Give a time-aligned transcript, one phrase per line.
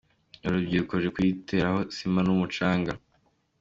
[0.45, 2.91] Uru rubyiruko ruri kuyiteraho sima n’umucanga.